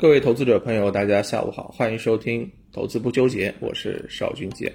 [0.00, 4.72] 各位投资者朋友，大家下午好，欢迎收听《投资不纠结》，我是邵军杰。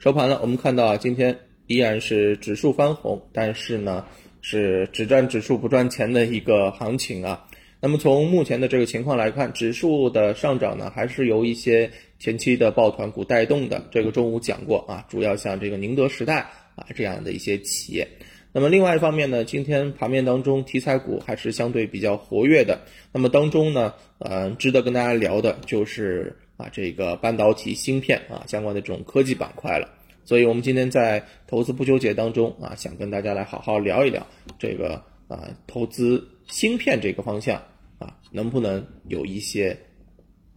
[0.00, 4.04] 收盘了，我们看到啊，今天依然是指数翻红，但是呢
[4.40, 7.46] 是只赚指数不赚钱的一个行情啊。
[7.78, 11.88] 那么从目前的这个情况来看，指数的上涨呢，还是由一些
[12.18, 13.80] 前期的抱团股带动的。
[13.92, 16.40] 这个中午讲过啊，主要像这个宁德时代
[16.74, 18.08] 啊这样的一些企业。
[18.56, 22.80] 那么另外一方面呢，今天盘面当中题材股还是相对比较活跃的。
[23.10, 29.88] 那么当中呢，呃，值得跟大家聊的就是啊这个半导体芯片啊相关的这种科技板块了。
[30.24, 34.24] 所以我们今天在投资不纠结当中啊，想跟大家来好好聊一聊
[34.56, 37.60] 这个啊投资芯片这个方向
[37.98, 39.76] 啊能不能有一些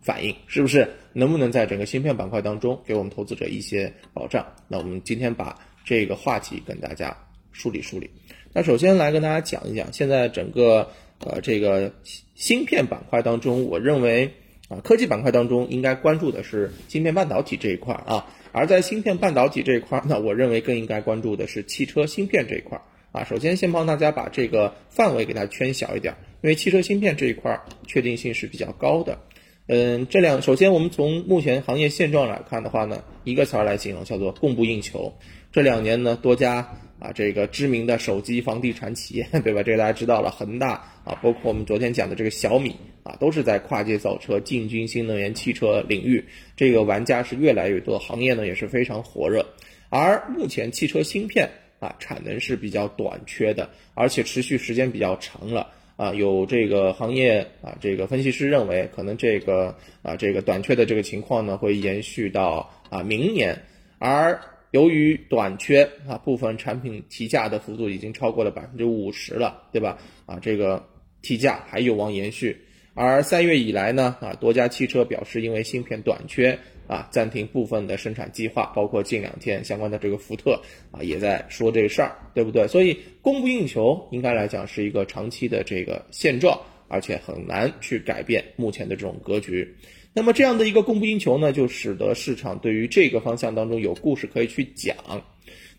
[0.00, 4.44] 反应，是不是能不能在整个芯片板块当中给我们投资者一些保障？
[4.66, 7.16] 那我们今天把这个话题跟大家。
[7.54, 8.10] 梳理梳理，
[8.52, 10.90] 那首先来跟大家讲一讲，现在整个
[11.20, 11.92] 呃这个
[12.34, 14.32] 芯片板块当中，我认为
[14.68, 22.80] 啊科技板块当中应该关注的是芯片半导体这一块啊，而在芯片半导体这一块，那我认为更应该关注的是汽车芯片这一块
[23.12, 23.22] 啊。
[23.22, 29.20] 首先先帮大家把这个范围给它圈小一点，因为汽车芯片这一块确定性是比较高的。
[29.68, 35.14] 嗯，这两首先我们从目前行业现状来看的话呢，一个词儿来形容叫做供不应求。
[35.52, 36.80] 这两年呢，多家。
[37.04, 39.62] 啊，这个知名的手机房地产企业， 对吧？
[39.62, 40.70] 这个大家知道了，恒大
[41.04, 46.24] 啊，包括我们昨天讲的这个小米啊，都是在跨界造车，进军新能源汽车领域。
[46.56, 49.44] 这个玩家是越来越多，行业呢也是非常火热。
[49.90, 51.46] 而目前汽车芯片
[51.78, 56.14] 啊，产能是比较短缺的，而且持续时间比较长了啊。
[56.14, 63.60] 有这个行业啊，这个分析师认为，可能这个啊，这个短缺的这个情况呢，会延续到啊明年，
[63.98, 64.40] 而。
[64.74, 69.96] 由于短缺啊，部分产品提价的幅度已经超过了百分之五十了，对吧？
[70.26, 70.84] 啊，这个
[71.22, 72.56] 提价还有望延续。
[72.92, 76.58] 而三月以来呢，啊，多家汽车表示因为芯片短缺
[76.88, 82.66] 啊，暂停部分的生产计划，包括近两天相关的这个福特啊，也在说这事儿，对不对？
[82.66, 89.72] 所以供不应求应该来讲是一个长期的这个现状，而且很难去改变目前的这种格局。
[90.16, 94.96] 那么这样的一个供不应求呢，就使得市场对于这个方向当中有故事可以去讲。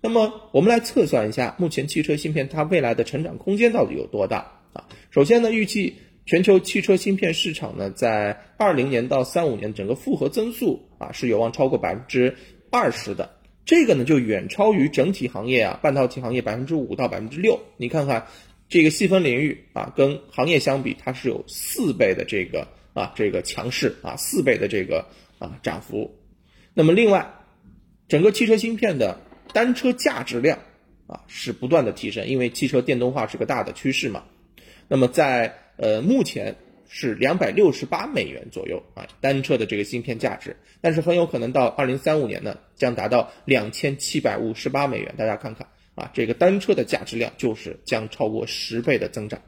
[0.00, 4.88] 那么我们来测算一下，目前汽车芯片它未来的成长空间到底有多大啊？
[5.10, 5.94] 首先呢，预计
[6.24, 12.34] 全球汽车芯片市场呢，在二零年到三五年整个复合增速啊是有望超过百分之
[12.70, 13.36] 二十的。
[13.66, 17.60] 这个呢就远超于整体行业啊半导体行业百分之五到百分之六。
[17.76, 18.26] 你看看
[18.70, 22.66] 这个细分领域啊，跟行业相比，它是有四倍的这个。
[22.94, 25.06] 啊，这个强势啊，四倍的这个
[25.38, 26.18] 啊涨幅。
[26.74, 27.34] 那么另外，
[28.08, 29.18] 整个汽车芯片的
[29.54, 30.58] 单车价值量
[31.06, 34.24] 啊是不断的提升，因为汽车电动化是个大的趋势嘛。
[34.88, 36.56] 那么在呃目前
[36.88, 45.14] 是两百六十八美元左右啊单车的这个芯片价值，但是很有可能到二零三五年呢将达到两千七百五十八美元。
[45.16, 49.40] 大家看看啊，这个单车的价值量就是将超过十倍的增长，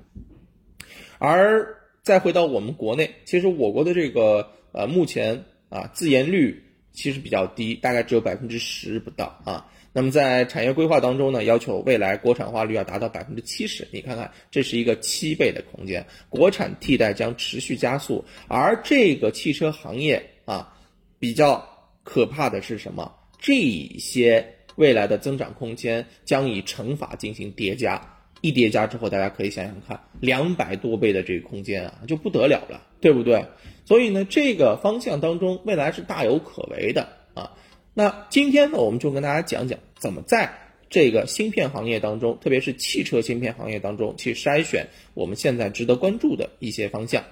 [1.18, 1.83] 而。
[2.04, 9.66] 再回到我们国内，其实我国的这个呃，目前啊自研率其实比较低，大概只有百分之十不到啊。
[9.90, 18.22] 那么在产业规划当中呢，要求未来国产化率要达到百分之七十，你看看这是一个七倍的空间，国产替代将持续加速。
[18.48, 20.76] 而这个汽车行业啊，
[21.18, 21.66] 比较
[22.02, 23.10] 可怕的是什么？
[23.38, 23.54] 这
[23.98, 28.13] 些未来的增长空间将以乘法进行叠加。
[28.44, 33.42] 一叠加之后，大家可以想想看，两百多倍的这个空间啊，就不得了了，对不对？
[33.86, 37.52] 所以呢，这个方向当中，未来是大有可为的啊。
[37.94, 40.52] 那今天呢，我们就跟大家讲讲，怎么在
[40.90, 47.24] 这个芯片行业当中，特别是汽车芯片行业当中，去筛选我们现在值得关注的一些方向。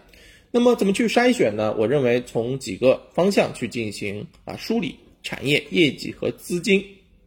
[0.50, 1.76] 那么怎么去筛选呢？
[1.78, 6.82] 我认为从几个方向去进行啊梳理：产业、业绩和资金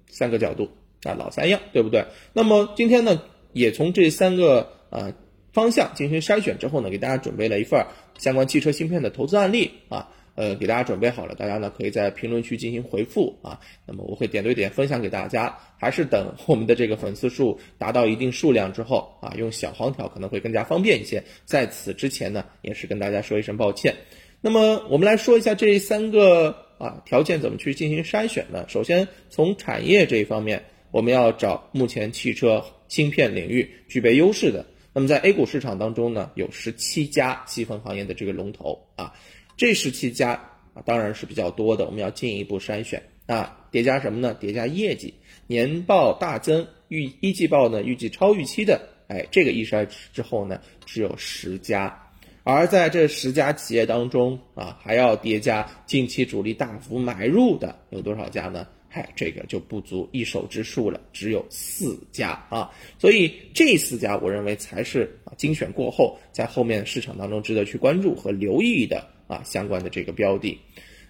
[0.09, 0.71] 三个角度
[1.03, 2.03] 啊，老三样，对不对？
[2.33, 3.21] 那么今天呢？
[3.55, 5.13] 也从这三个呃
[5.53, 7.85] 方向进行筛选之后呢，给大家准备了一份
[8.17, 13.57] 相关汽车芯片的投资案例啊，呃，给大家准备好了，大家呢可以在评论区进行回复啊，
[13.87, 21.23] 那么我会点对点分享给大家，还是等我们的这个粉丝数达到一定数量之后啊，用小黄条可能会更加方便一些。
[21.45, 23.95] 在此之前呢，也是跟大家说一声抱歉。
[24.41, 28.65] 那么我们来说一下这三个啊条件怎么去进行筛选呢？
[28.67, 32.63] 首先从产业这一方面，我们要找目前汽车。
[32.87, 39.11] 芯片领域具备优势的，那么在 A 股市场当中呢，有十七家细分行业的这个龙头啊，
[39.57, 40.33] 这十七家
[40.75, 44.35] 啊当然是比较多的，我们要进一步筛选啊，叠加什么呢？
[44.39, 45.15] 叠加业绩，
[45.47, 52.11] 年报大增，预一季报呢预计超预期的，哎，这个一筛之后呢，只有十家，
[52.43, 58.67] 而在这十家企业当中啊，还要叠加近期主力大幅买入的有多少家呢？
[58.95, 62.71] 嗨，这个就不足一手之数了，只有四家啊。
[62.97, 70.57] 所以这四家，我认为才是啊精选过后，在后面市场当中值得去关注和留意的啊相关的这个标的。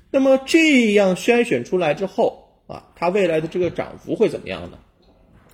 [0.09, 4.79] 那么这样筛选出来之后啊，它未来的这个涨幅会怎么样呢？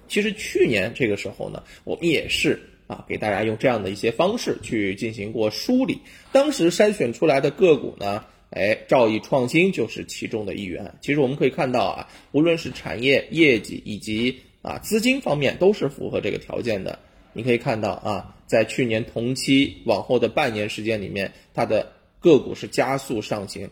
[0.07, 5.99] 其实去年这个时候呢，我们也是啊给大家用这样的一些方式去进行过梳理，
[6.31, 8.23] 当时筛选出来的个股呢。
[8.51, 10.93] 哎，兆易创新就是其中的一员。
[11.01, 16.99] 其实我们可以看到啊，无论是产业业绩以及啊资金方面，都是符合这个条件的。
[17.31, 23.69] 你可以看到啊，在去年同期往后的半年时间里面，它的个股是加速上行，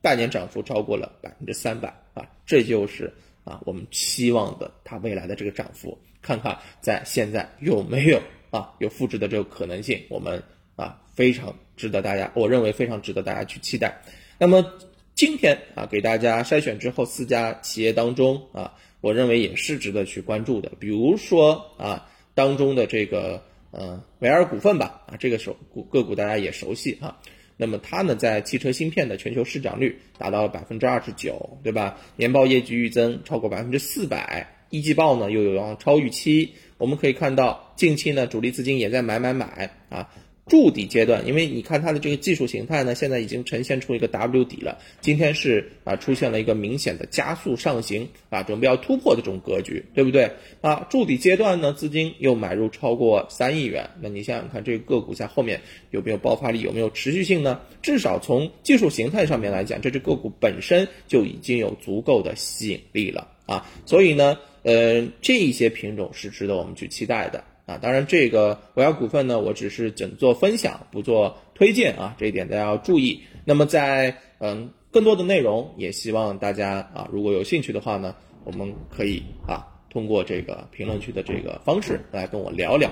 [0.00, 3.12] 半年涨幅超过了百分之三百啊，这就是
[3.42, 5.98] 啊我们期望的它未来的这个涨幅。
[6.22, 10.00] 看看在现在有没有啊有复制的这个可能性？
[10.08, 10.42] 我们。
[10.76, 14.02] 啊，非常值得大家，我认为非常值得大家去期待。
[14.38, 14.74] 那么
[15.14, 20.72] 今天啊，给大家筛选之后四家企业当中啊，我认为也是值得去关注的。
[20.80, 27.18] 比如说啊，当中的这个呃维尔股份吧，啊这个手股个股大家也熟悉啊。
[27.56, 32.00] 那么它呢，在汽车芯片的全球市涨率达到了百分之二十九，对吧？
[32.16, 36.54] 年报业绩预增超过百分之四百，一季报呢又有望超预期。
[36.76, 40.10] 我们可以看到，近期呢主力资金也在买买买啊。
[40.46, 44.78] 筑底阶段，因为你看它的这个技术形态呢，现在已经呈现出一个 W 底了。
[45.00, 50.30] 今天是啊，出现了一个明显的加速上行啊，准备要突破的这种格局，对不对
[50.60, 50.86] 啊？
[50.90, 55.58] 筑底阶段呢，资金又买入超过三亿元，那你想想看，这个个股在后面
[55.90, 57.60] 有没有爆发力，有没有持续性呢？
[57.80, 63.66] 至少从技术形态上面来讲，这只个股本身就已经有足够的吸引力了啊。
[63.86, 67.42] 所以呢，呃，这一些品种是值得我们去期待的。
[67.66, 73.22] 啊，当然，这个我要股份呢，我只是仅做分享，不做推荐啊，这一点大家要注意。
[73.44, 78.14] 那么在嗯更多的内容，也希望大家啊，如果有兴趣的话呢，
[78.44, 82.90] 我们可以啊通过这个评论区的这个方式来跟我聊聊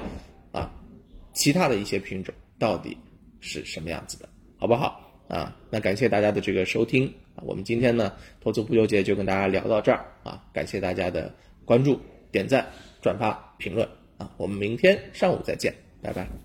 [0.53, 0.73] 啊，
[1.33, 2.97] 其他的一些品种到底
[3.41, 4.29] 是什么样子的，
[4.59, 5.01] 好不好？
[5.29, 11.35] 啊，那感谢大家的这个收听，我们今天呢投资不纠结就跟大家聊到这儿啊，感谢大家的
[11.65, 11.99] 关注、
[12.31, 12.67] 点赞、
[13.01, 13.87] 转发、评论。
[14.19, 16.43] 啊我们明天上午再见，拜拜。